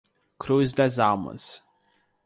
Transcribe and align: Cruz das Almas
Cruz 0.39 0.73
das 0.73 0.97
Almas 0.97 1.61